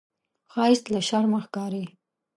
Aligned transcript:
ښایست 0.51 0.85
له 0.93 0.99
شرمه 1.07 1.39
ښکاري 1.45 1.85